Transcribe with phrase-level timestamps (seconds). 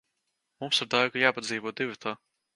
[0.63, 2.17] Mums ar Daigu jāpadzīvo divatā.